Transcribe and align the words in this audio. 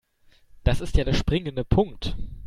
Das 0.63 0.81
ist 0.81 0.97
ja 0.97 1.03
der 1.03 1.13
springende 1.13 1.63
Punkt. 1.63 2.15